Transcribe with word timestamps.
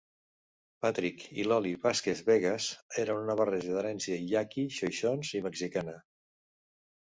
Patrick 0.85 1.25
i 1.41 1.45
Lolly 1.49 1.73
Vasquez-Vegas 1.83 2.71
eren 3.05 3.21
una 3.27 3.37
barreja 3.43 3.77
d'herència 3.77 4.19
yaqui, 4.33 4.67
xoixons 4.81 5.37
i 5.41 5.45
mexicana. 5.51 5.97